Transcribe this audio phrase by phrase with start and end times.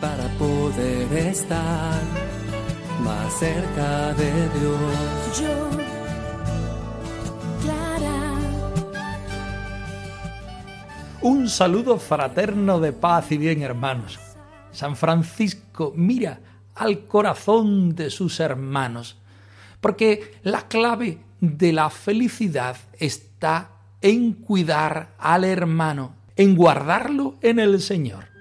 [0.00, 2.00] Para poder estar
[3.02, 5.40] más cerca de Dios.
[5.40, 5.70] Yo,
[7.62, 8.34] Clara,
[11.20, 14.18] Un saludo fraterno de paz y bien, hermanos.
[14.72, 16.40] San Francisco mira
[16.74, 19.18] al corazón de sus hermanos,
[19.80, 27.80] porque la clave de la felicidad está en cuidar al hermano, en guardarlo en el
[27.80, 28.32] Señor.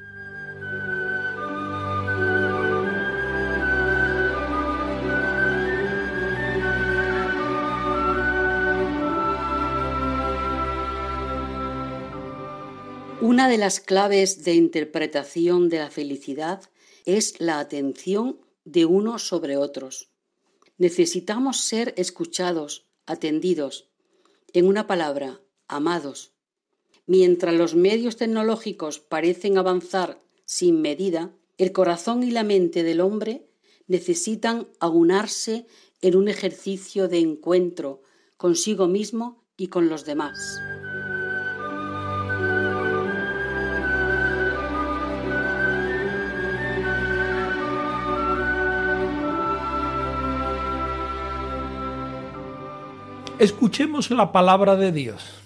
[13.21, 16.63] Una de las claves de interpretación de la felicidad
[17.05, 20.09] es la atención de unos sobre otros.
[20.77, 23.89] Necesitamos ser escuchados, atendidos,
[24.53, 26.30] en una palabra, amados.
[27.13, 33.49] Mientras los medios tecnológicos parecen avanzar sin medida, el corazón y la mente del hombre
[33.85, 35.67] necesitan aunarse
[36.01, 38.01] en un ejercicio de encuentro
[38.37, 40.39] consigo mismo y con los demás.
[53.37, 55.41] Escuchemos la palabra de Dios.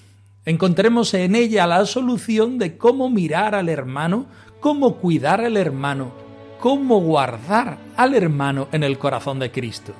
[0.46, 4.28] Encontremos en ella la solución de cómo mirar al hermano,
[4.60, 6.12] cómo cuidar al hermano,
[6.60, 9.94] cómo guardar al hermano en el corazón de Cristo.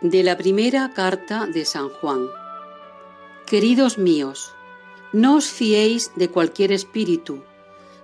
[0.00, 2.26] De la primera carta de San Juan.
[3.46, 4.50] Queridos míos,
[5.12, 7.42] no os fiéis de cualquier espíritu,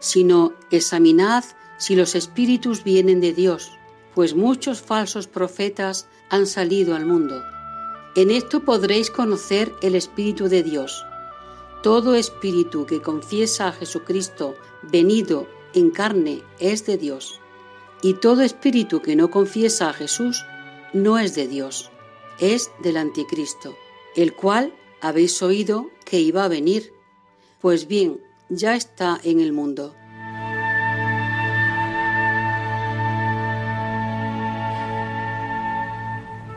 [0.01, 1.45] sino examinad
[1.79, 3.71] si los espíritus vienen de Dios,
[4.15, 7.43] pues muchos falsos profetas han salido al mundo.
[8.17, 11.07] En esto podréis conocer el Espíritu de Dios.
[11.83, 17.41] Todo espíritu que confiesa a Jesucristo venido en carne es de Dios,
[18.03, 20.45] y todo espíritu que no confiesa a Jesús
[20.93, 21.91] no es de Dios,
[22.41, 23.77] es del anticristo,
[24.17, 26.93] el cual habéis oído que iba a venir.
[27.61, 29.95] Pues bien, ya está en el mundo.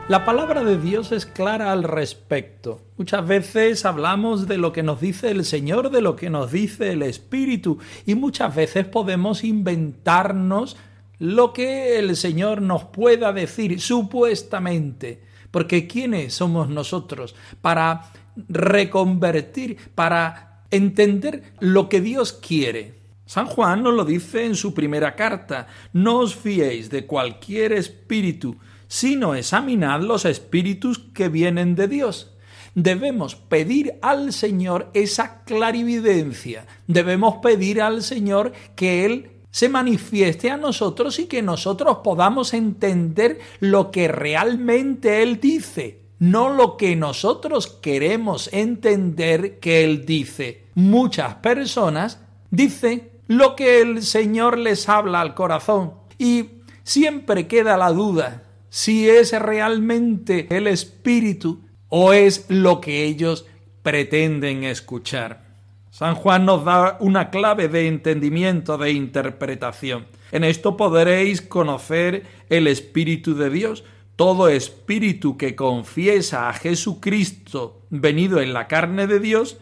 [0.06, 2.82] La palabra de Dios es clara al respecto.
[2.98, 6.90] Muchas veces hablamos de lo que nos dice el Señor, de lo que nos dice
[6.92, 10.76] el Espíritu, y muchas veces podemos inventarnos
[11.18, 15.22] lo que el Señor nos pueda decir supuestamente.
[15.50, 22.94] Porque ¿quiénes somos nosotros para reconvertir, para entender lo que Dios quiere?
[23.26, 25.66] San Juan nos lo dice en su primera carta.
[25.92, 32.34] No os fiéis de cualquier espíritu, sino examinad los espíritus que vienen de Dios.
[32.74, 36.66] Debemos pedir al Señor esa clarividencia.
[36.86, 43.38] Debemos pedir al Señor que Él se manifieste a nosotros y que nosotros podamos entender
[43.60, 50.64] lo que realmente Él dice, no lo que nosotros queremos entender que Él dice.
[50.74, 52.18] Muchas personas
[52.50, 56.46] dicen lo que el Señor les habla al corazón y
[56.82, 61.60] siempre queda la duda si es realmente el Espíritu
[61.90, 63.44] o es lo que ellos
[63.82, 65.44] pretenden escuchar.
[65.90, 70.06] San Juan nos da una clave de entendimiento, de interpretación.
[70.32, 73.84] En esto podréis conocer el Espíritu de Dios.
[74.16, 79.58] Todo espíritu que confiesa a Jesucristo venido en la carne de Dios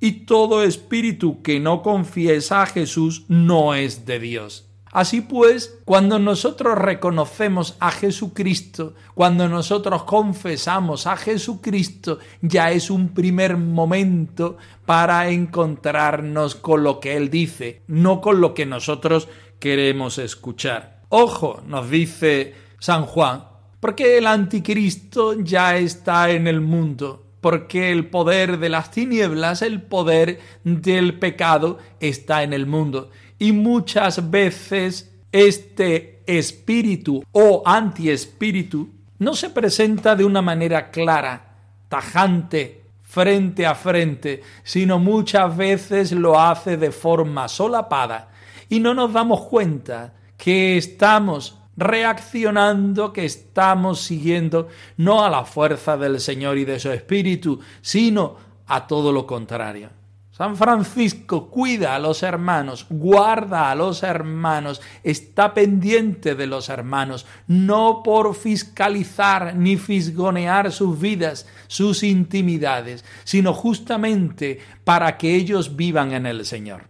[0.00, 4.68] y todo espíritu que no confiesa a Jesús no es de Dios.
[4.94, 13.08] Así pues, cuando nosotros reconocemos a Jesucristo, cuando nosotros confesamos a Jesucristo, ya es un
[13.08, 19.26] primer momento para encontrarnos con lo que Él dice, no con lo que nosotros
[19.58, 21.02] queremos escuchar.
[21.08, 23.53] Ojo, nos dice San Juan,
[23.84, 29.82] porque el anticristo ya está en el mundo, porque el poder de las tinieblas, el
[29.82, 33.10] poder del pecado está en el mundo.
[33.38, 38.88] Y muchas veces Este espíritu o antiespíritu
[39.18, 41.58] no se presenta de una manera clara,
[41.90, 48.30] tajante, frente a frente, sino muchas veces lo hace de forma solapada.
[48.70, 55.96] Y no nos damos cuenta que estamos reaccionando, que estamos siguiendo no a la fuerza
[55.96, 58.36] del Señor y de su Espíritu, sino
[58.66, 59.90] a todo lo contrario.
[60.36, 67.24] San Francisco cuida a los hermanos, guarda a los hermanos, está pendiente de los hermanos,
[67.46, 76.12] no por fiscalizar ni fisgonear sus vidas, sus intimidades, sino justamente para que ellos vivan
[76.12, 76.88] en el Señor.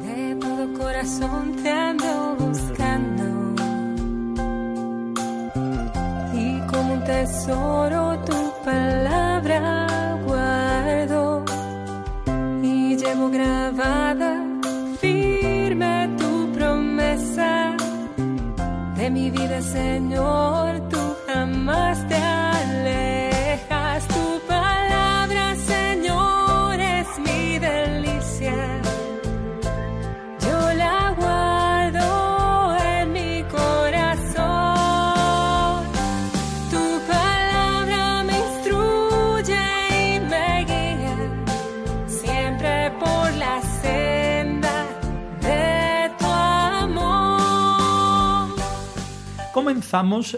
[0.00, 2.85] De todo corazón te ando buscando
[7.06, 9.86] tesoro tu palabra
[12.96, 14.42] llevo grabada
[15.00, 17.76] firme tu promesa
[18.96, 23.35] de mi vida, Señor, tú jamás te alejas.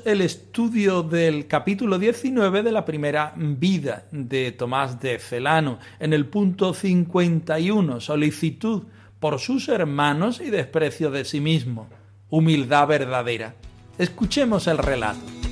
[0.05, 6.27] El estudio del capítulo 19 de la primera vida de Tomás de Celano, en el
[6.27, 8.85] punto 51, solicitud
[9.19, 11.89] por sus hermanos y desprecio de sí mismo,
[12.31, 13.57] humildad verdadera.
[13.99, 15.48] Escuchemos el relato.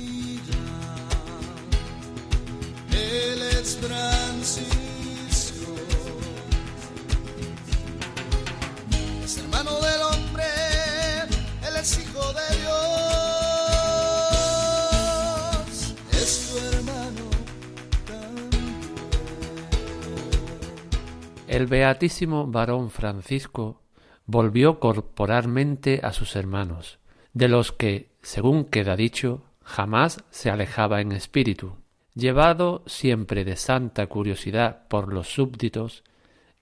[21.57, 23.81] El beatísimo varón Francisco
[24.27, 26.99] volvió corporalmente a sus hermanos,
[27.33, 31.73] de los que, según queda dicho, jamás se alejaba en espíritu.
[32.13, 36.03] Llevado siempre de santa curiosidad por los súbditos,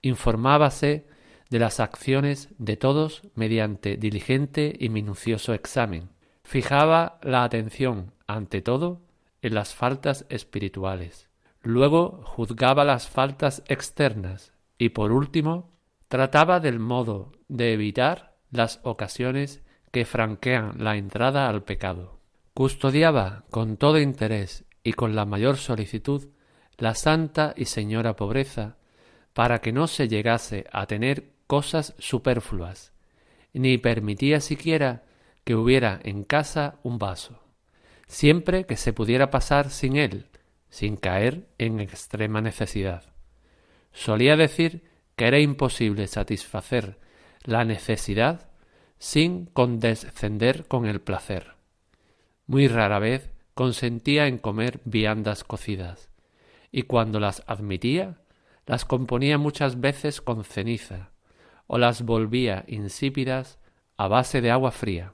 [0.01, 1.07] informábase
[1.49, 6.07] de las acciones de todos mediante diligente y minucioso examen.
[6.45, 9.01] Fijaba la atención, ante todo,
[9.41, 11.27] en las faltas espirituales.
[11.63, 15.71] Luego juzgaba las faltas externas y por último,
[16.07, 22.19] trataba del modo de evitar las ocasiones que franquean la entrada al pecado.
[22.53, 26.29] Custodiaba con todo interés y con la mayor solicitud
[26.77, 28.77] la santa y señora pobreza
[29.33, 32.93] para que no se llegase a tener cosas superfluas,
[33.53, 35.03] ni permitía siquiera
[35.43, 37.43] que hubiera en casa un vaso,
[38.07, 40.27] siempre que se pudiera pasar sin él,
[40.69, 43.14] sin caer en extrema necesidad.
[43.95, 44.83] Solía decir
[45.15, 46.99] que era imposible satisfacer
[47.43, 48.49] la necesidad
[48.99, 51.53] sin condescender con el placer.
[52.45, 56.09] Muy rara vez consentía en comer viandas cocidas,
[56.71, 58.19] y cuando las admitía,
[58.65, 61.11] las componía muchas veces con ceniza,
[61.65, 63.59] o las volvía insípidas
[63.95, 65.13] a base de agua fría.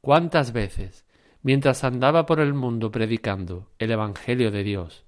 [0.00, 1.04] ¿Cuántas veces,
[1.42, 5.04] mientras andaba por el mundo predicando el Evangelio de Dios,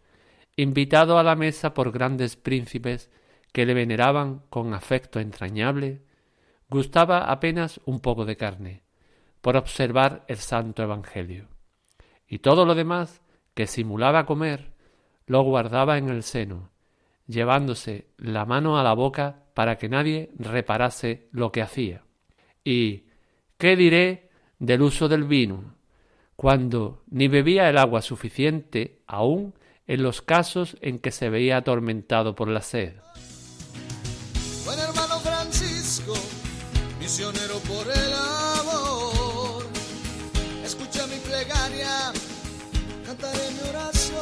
[0.63, 3.11] invitado a la mesa por grandes príncipes
[3.53, 6.03] que le veneraban con afecto entrañable,
[6.69, 8.83] gustaba apenas un poco de carne,
[9.41, 11.49] por observar el santo Evangelio.
[12.27, 13.23] Y todo lo demás
[13.55, 14.73] que simulaba comer,
[15.27, 16.71] lo guardaba en el seno,
[17.27, 22.03] llevándose la mano a la boca para que nadie reparase lo que hacía.
[22.63, 23.07] Y
[23.57, 25.81] ¿qué diré del uso del vino?
[26.41, 29.53] cuando ni bebía el agua suficiente aún
[29.91, 32.93] en los casos en que se veía atormentado por la sed.
[34.65, 36.15] Buen hermano Francisco,
[37.01, 39.67] misionero por el amor,
[40.65, 42.13] escucha mi plegaria,
[43.05, 44.15] cantaré mi oración.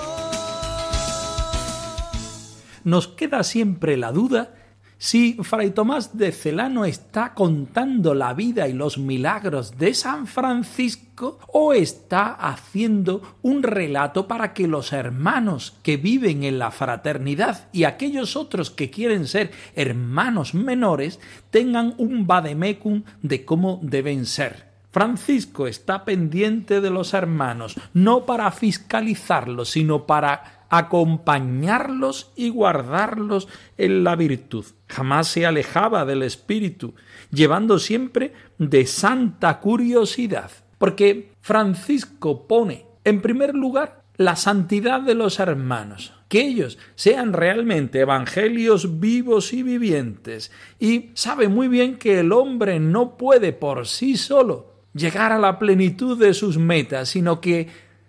[2.85, 4.55] Nos queda siempre la duda
[4.99, 11.39] si Fray Tomás de Celano está contando la vida y los milagros de San Francisco
[11.47, 17.85] o está haciendo un relato para que los hermanos que viven en la fraternidad y
[17.85, 24.69] aquellos otros que quieren ser hermanos menores tengan un vademecum de cómo deben ser.
[24.91, 34.05] Francisco está pendiente de los hermanos, no para fiscalizarlos, sino para acompañarlos y guardarlos en
[34.05, 34.65] la virtud.
[34.89, 36.95] Jamás se alejaba del espíritu,
[37.31, 40.51] llevando siempre de santa curiosidad.
[40.79, 48.01] Porque Francisco pone en primer lugar la santidad de los hermanos, que ellos sean realmente
[48.01, 54.17] evangelios vivos y vivientes, y sabe muy bien que el hombre no puede por sí
[54.17, 57.69] solo llegar a la plenitud de sus metas, sino que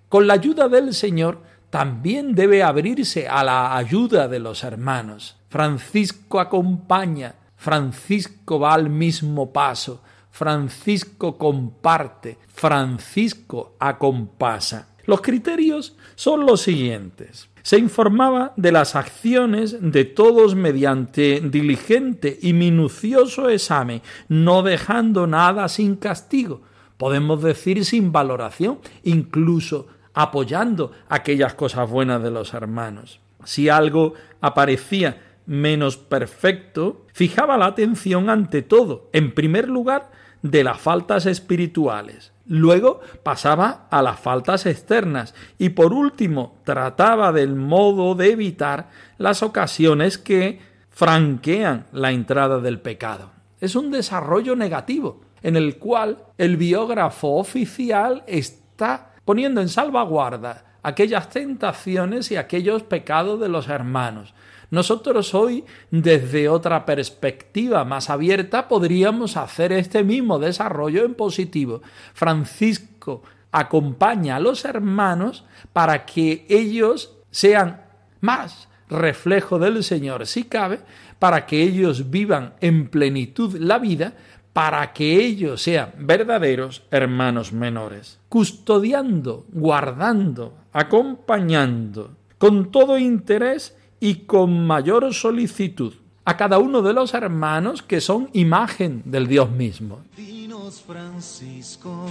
[0.10, 5.38] con la ayuda del Señor también debe abrirse a la ayuda de los hermanos.
[5.50, 14.88] Francisco acompaña, Francisco va al mismo paso, Francisco comparte, Francisco acompasa.
[15.06, 17.50] Los criterios son los siguientes.
[17.62, 25.68] Se informaba de las acciones de todos mediante diligente y minucioso examen, no dejando nada
[25.68, 26.62] sin castigo,
[26.98, 29.88] podemos decir sin valoración, incluso
[30.22, 33.22] apoyando aquellas cosas buenas de los hermanos.
[33.46, 40.12] Si algo aparecía menos perfecto, fijaba la atención ante todo, en primer lugar,
[40.42, 47.56] de las faltas espirituales, luego pasaba a las faltas externas y por último trataba del
[47.56, 50.60] modo de evitar las ocasiones que
[50.90, 53.32] franquean la entrada del pecado.
[53.62, 61.30] Es un desarrollo negativo en el cual el biógrafo oficial está poniendo en salvaguarda aquellas
[61.30, 64.34] tentaciones y aquellos pecados de los hermanos.
[64.72, 71.84] Nosotros hoy, desde otra perspectiva más abierta, podríamos hacer este mismo desarrollo en positivo.
[72.16, 73.22] Francisco
[73.52, 77.84] acompaña a los hermanos para que ellos sean
[78.22, 80.80] más reflejo del Señor, si cabe,
[81.20, 84.14] para que ellos vivan en plenitud la vida,
[84.60, 94.68] para que ellos sean verdaderos hermanos menores, custodiando, guardando, acompañando, con todo interés y con
[94.68, 95.94] mayor solicitud
[96.26, 100.02] a cada uno de los hermanos que son imagen del Dios mismo.
[100.18, 102.06] Dinos, Francisco,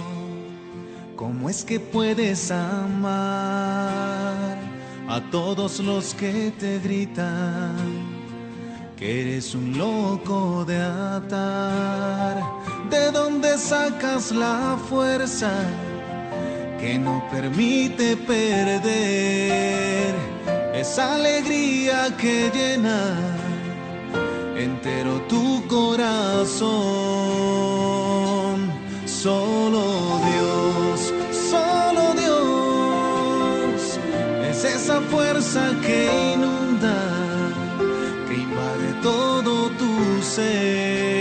[1.15, 2.97] ¿cómo es que puedes amar
[5.07, 8.08] a todos los que te gritan?
[8.99, 12.43] Que eres un loco de atar.
[12.89, 15.51] ¿De dónde sacas la fuerza
[16.81, 20.13] que no permite perder
[20.73, 23.15] esa alegría que llena
[24.57, 26.69] entero tu corazón?
[29.05, 31.13] Solo Dios,
[31.49, 33.97] solo Dios
[34.49, 36.28] es esa fuerza que
[40.29, 41.19] ser.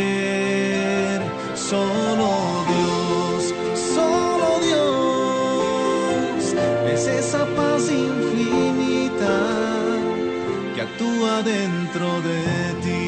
[1.54, 6.54] Solo Dios, solo Dios
[6.92, 9.34] es esa paz infinita
[10.74, 12.42] que actúa dentro de
[12.82, 12.98] ti.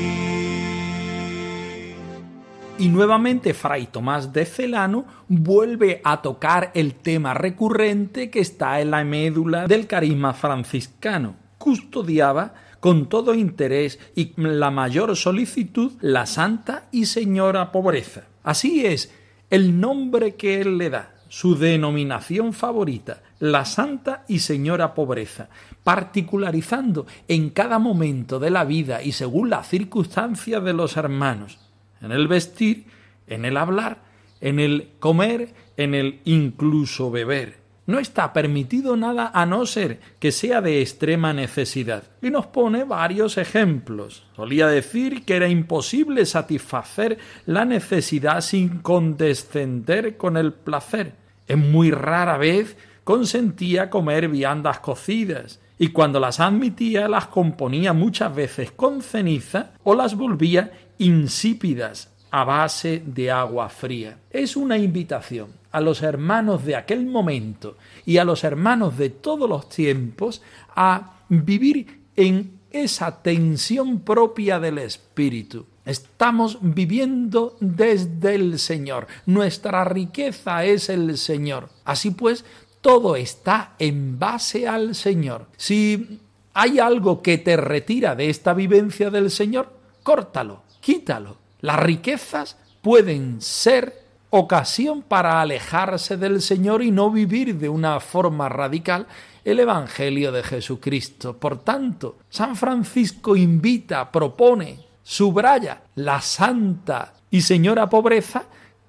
[2.78, 8.90] Y nuevamente Fray Tomás de Celano vuelve a tocar el tema recurrente que está en
[8.90, 11.36] la médula del carisma franciscano.
[11.58, 18.24] Custodiaba con todo interés y la mayor solicitud la santa y señora pobreza.
[18.42, 19.12] Así es
[19.50, 25.48] el nombre que él le da, su denominación favorita, la santa y señora pobreza,
[25.84, 31.58] particularizando en cada momento de la vida y según las circunstancias de los hermanos,
[32.00, 32.86] en el vestir,
[33.26, 34.02] en el hablar,
[34.40, 37.59] en el comer, en el incluso beber.
[37.90, 42.04] No está permitido nada a no ser que sea de extrema necesidad.
[42.22, 44.22] Y nos pone varios ejemplos.
[44.36, 51.14] Solía decir que era imposible satisfacer la necesidad sin condescender con el placer.
[51.48, 58.32] En muy rara vez consentía comer viandas cocidas, y cuando las admitía las componía muchas
[58.32, 64.18] veces con ceniza o las volvía insípidas a base de agua fría.
[64.30, 69.48] Es una invitación a los hermanos de aquel momento y a los hermanos de todos
[69.48, 70.42] los tiempos
[70.74, 75.66] a vivir en esa tensión propia del Espíritu.
[75.84, 79.06] Estamos viviendo desde el Señor.
[79.26, 81.70] Nuestra riqueza es el Señor.
[81.84, 82.44] Así pues,
[82.80, 85.46] todo está en base al Señor.
[85.56, 86.20] Si
[86.54, 89.72] hay algo que te retira de esta vivencia del Señor,
[90.02, 91.38] córtalo, quítalo.
[91.60, 93.99] Las riquezas pueden ser
[94.30, 99.06] ocasión para alejarse del Señor y no vivir de una forma radical
[99.44, 101.36] el Evangelio de Jesucristo.
[101.36, 108.44] Por tanto, San Francisco invita, propone, subraya la santa y señora pobreza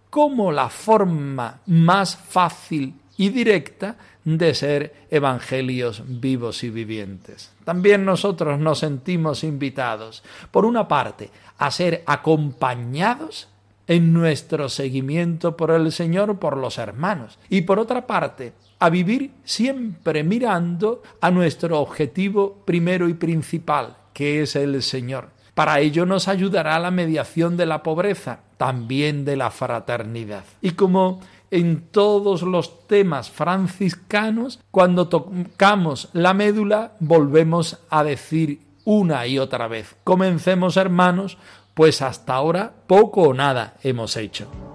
[0.09, 7.51] como la forma más fácil y directa de ser evangelios vivos y vivientes.
[7.63, 13.47] También nosotros nos sentimos invitados, por una parte, a ser acompañados
[13.91, 19.31] en nuestro seguimiento por el Señor, por los hermanos, y por otra parte, a vivir
[19.43, 25.27] siempre mirando a nuestro objetivo primero y principal, que es el Señor.
[25.53, 30.45] Para ello nos ayudará la mediación de la pobreza, también de la fraternidad.
[30.61, 31.19] Y como
[31.51, 39.67] en todos los temas franciscanos, cuando tocamos la médula, volvemos a decir una y otra
[39.67, 41.37] vez, comencemos hermanos,
[41.81, 44.70] pues hasta ahora poco o nada hemos hecho.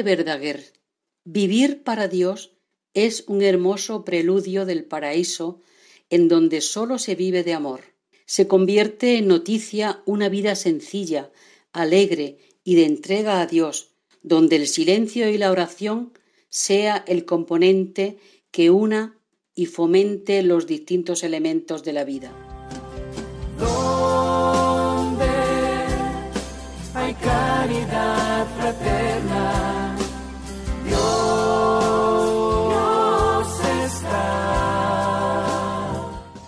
[0.00, 0.72] Verdaguer,
[1.24, 2.52] vivir para Dios
[2.94, 5.60] es un hermoso preludio del paraíso
[6.08, 7.80] en donde sólo se vive de amor.
[8.24, 11.30] Se convierte en noticia una vida sencilla,
[11.74, 13.90] alegre y de entrega a Dios,
[14.22, 16.14] donde el silencio y la oración
[16.48, 18.16] sea el componente
[18.50, 19.18] que una
[19.54, 22.32] y fomente los distintos elementos de la vida.
[26.94, 29.21] hay caridad fraterna.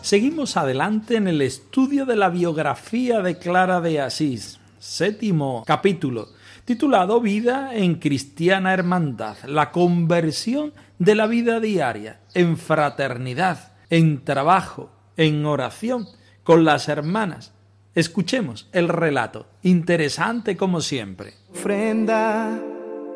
[0.05, 6.29] Seguimos adelante en el estudio de la biografía de Clara de Asís, séptimo capítulo,
[6.67, 14.90] titulado Vida en Cristiana Hermandad, la conversión de la vida diaria, en fraternidad, en trabajo,
[15.17, 16.07] en oración,
[16.43, 17.55] con las hermanas.
[17.95, 21.33] Escuchemos el relato, interesante como siempre.
[21.51, 22.61] ofrenda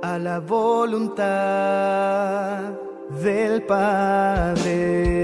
[0.03, 1.23] a la voluntad
[3.23, 5.19] del Padre.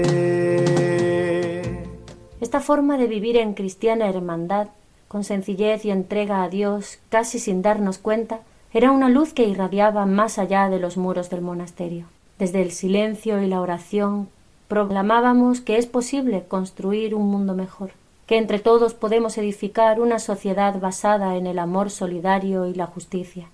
[2.45, 4.67] Esta forma de vivir en cristiana hermandad,
[5.07, 10.05] con sencillez y entrega a Dios, casi sin darnos cuenta, era una luz que irradiaba
[10.05, 12.05] más allá de los muros del monasterio.
[12.37, 14.29] Desde el silencio y la oración
[14.67, 17.93] proclamábamos que es posible construir un mundo mejor,
[18.27, 23.47] que entre todos podemos edificar una sociedad basada en el amor solidario y la justicia.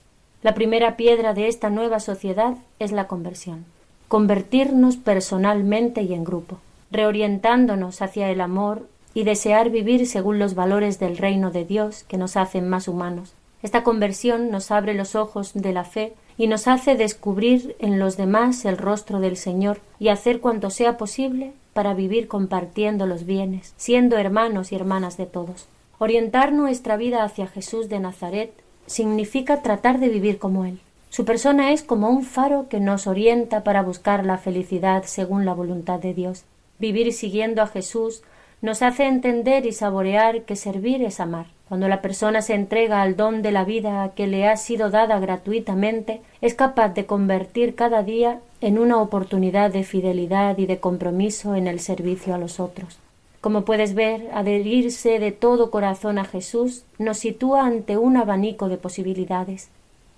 [0.43, 3.63] La primera piedra de esta nueva sociedad es la conversión.
[4.10, 6.58] Convertirnos personalmente y en grupo,
[6.91, 12.17] reorientándonos hacia el amor y desear vivir según los valores del reino de Dios que
[12.17, 13.34] nos hacen más humanos.
[13.63, 18.17] Esta conversión nos abre los ojos de la fe y nos hace descubrir en los
[18.17, 23.73] demás el rostro del Señor y hacer cuanto sea posible para vivir compartiendo los bienes,
[23.77, 25.67] siendo hermanos y hermanas de todos.
[25.99, 28.51] Orientar nuestra vida hacia Jesús de Nazaret
[28.88, 30.80] significa tratar de vivir como Él.
[31.10, 35.54] Su persona es como un faro que nos orienta para buscar la felicidad según la
[35.54, 36.45] voluntad de Dios.
[36.82, 38.24] Vivir siguiendo a Jesús
[38.63, 41.46] nos hace entender y saborear que servir es amar.
[41.70, 45.20] Cuando la persona se entrega al don de la vida que le ha sido dada
[45.20, 51.54] gratuitamente, es capaz de convertir cada día en una oportunidad de fidelidad y de compromiso
[51.54, 52.98] en el servicio a los otros.
[53.41, 58.78] Como puedes ver, adherirse de todo corazón a Jesús nos sitúa ante un abanico de
[58.78, 59.70] posibilidades.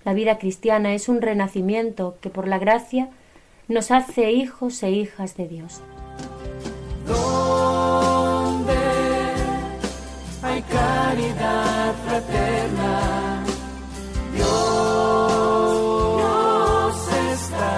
[0.02, 3.10] La vida cristiana es un renacimiento que por la gracia
[3.68, 5.82] nos hace hijos e hijas de Dios.
[7.06, 8.74] Donde
[10.42, 13.44] hay caridad fraterna,
[14.34, 14.54] Dios
[17.32, 17.74] está.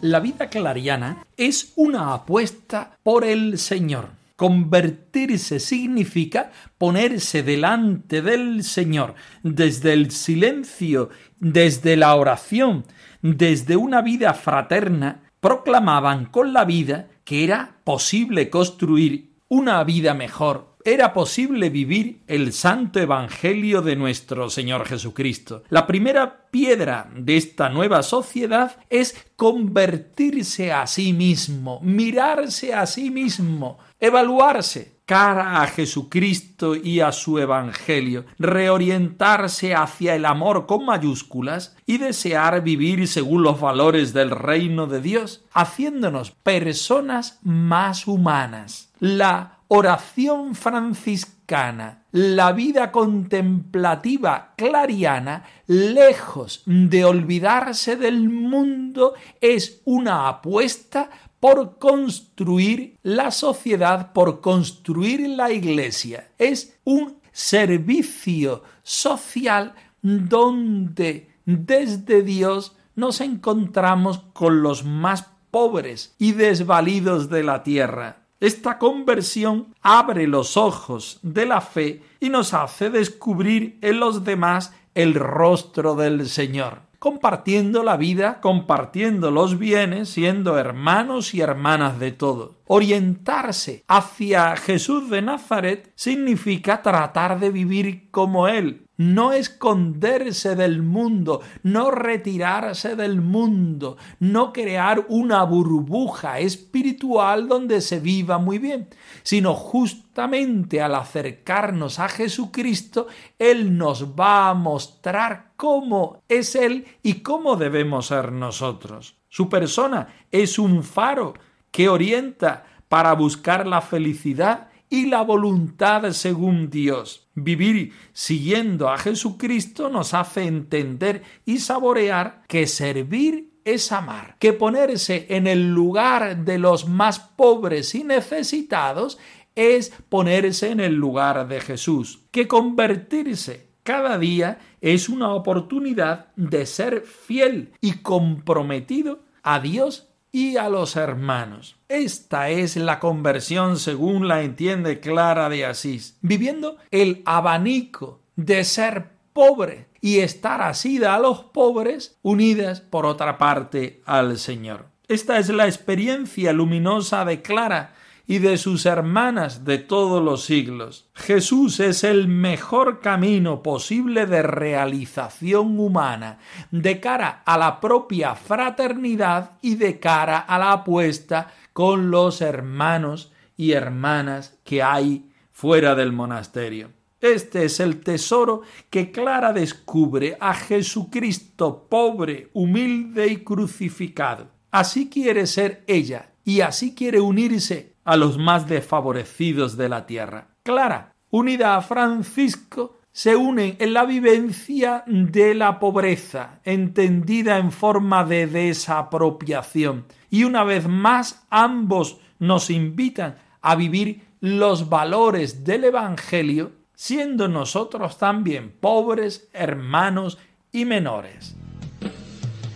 [0.00, 4.18] La vida clariana es una apuesta por el Señor.
[4.36, 12.84] Convertirse significa ponerse delante del Señor desde el silencio, desde la oración,
[13.20, 20.76] desde una vida fraterna, proclamaban con la vida que era posible construir una vida mejor,
[20.84, 25.62] era posible vivir el santo evangelio de nuestro Señor Jesucristo.
[25.68, 33.10] La primera piedra de esta nueva sociedad es convertirse a sí mismo, mirarse a sí
[33.10, 41.74] mismo, evaluarse cara a Jesucristo y a su Evangelio, reorientarse hacia el amor con mayúsculas
[41.86, 48.90] y desear vivir según los valores del reino de Dios, haciéndonos personas más humanas.
[49.00, 61.08] La oración franciscana, la vida contemplativa clariana, lejos de olvidarse del mundo, es una apuesta
[61.40, 66.28] por construir la sociedad, por construir la iglesia.
[66.38, 77.30] Es un servicio social donde desde Dios nos encontramos con los más pobres y desvalidos
[77.30, 78.24] de la tierra.
[78.40, 84.72] Esta conversión abre los ojos de la fe y nos hace descubrir en los demás
[84.94, 92.12] el rostro del Señor compartiendo la vida, compartiendo los bienes, siendo hermanos y hermanas de
[92.12, 92.56] todo.
[92.66, 101.40] Orientarse hacia Jesús de Nazaret significa tratar de vivir como Él, no esconderse del mundo,
[101.62, 108.88] no retirarse del mundo, no crear una burbuja espiritual donde se viva muy bien,
[109.22, 113.06] sino justamente al acercarnos a Jesucristo,
[113.38, 119.16] Él nos va a mostrar cómo es Él y cómo debemos ser nosotros.
[119.28, 121.34] Su persona es un faro
[121.70, 127.28] que orienta para buscar la felicidad y la voluntad según Dios.
[127.34, 135.26] Vivir siguiendo a Jesucristo nos hace entender y saborear que servir es amar, que ponerse
[135.28, 139.18] en el lugar de los más pobres y necesitados
[139.54, 146.66] es ponerse en el lugar de Jesús, que convertirse cada día es una oportunidad de
[146.66, 151.76] ser fiel y comprometido a Dios y a los hermanos.
[151.88, 159.10] Esta es la conversión según la entiende Clara de Asís, viviendo el abanico de ser
[159.32, 164.86] pobre y estar asida a los pobres, unidas por otra parte al Señor.
[165.08, 167.94] Esta es la experiencia luminosa de Clara
[168.30, 171.08] y de sus hermanas de todos los siglos.
[171.14, 176.38] Jesús es el mejor camino posible de realización humana,
[176.70, 183.32] de cara a la propia fraternidad y de cara a la apuesta con los hermanos
[183.56, 186.90] y hermanas que hay fuera del monasterio.
[187.22, 188.60] Este es el tesoro
[188.90, 194.50] que Clara descubre a Jesucristo pobre, humilde y crucificado.
[194.70, 200.46] Así quiere ser ella y así quiere unirse a los más desfavorecidos de la tierra.
[200.62, 208.24] Clara, unida a Francisco, se unen en la vivencia de la pobreza, entendida en forma
[208.24, 210.06] de desapropiación.
[210.30, 218.16] Y una vez más ambos nos invitan a vivir los valores del Evangelio, siendo nosotros
[218.16, 220.38] también pobres, hermanos
[220.72, 221.54] y menores.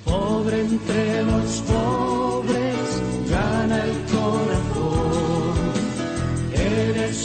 [0.04, 1.22] Pobre entre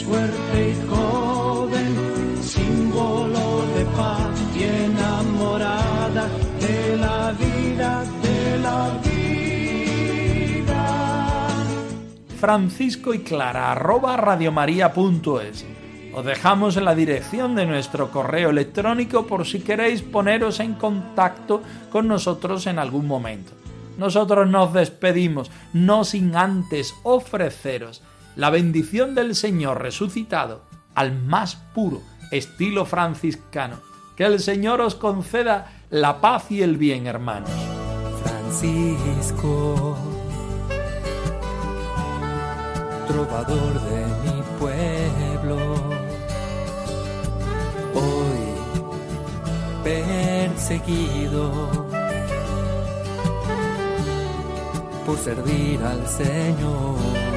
[0.07, 1.95] fuerte y joven,
[2.41, 9.17] símbolo de paz y enamorada de la vida, de la vida.
[12.39, 15.65] Francisco y Clara, arroba radiomaria.es.
[16.13, 22.07] Os dejamos la dirección de nuestro correo electrónico por si queréis poneros en contacto con
[22.07, 23.51] nosotros en algún momento.
[23.97, 28.01] Nosotros nos despedimos, no sin antes ofreceros
[28.37, 30.61] la bendición del Señor resucitado
[30.93, 33.81] al más puro estilo franciscano.
[34.15, 37.49] Que el Señor os conceda la paz y el bien, hermanos.
[38.23, 39.97] Francisco,
[43.07, 45.57] trovador de mi pueblo,
[47.95, 48.53] hoy
[49.83, 51.87] perseguido
[55.05, 57.36] por servir al Señor.